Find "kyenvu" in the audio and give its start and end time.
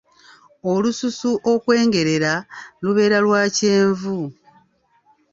3.55-4.19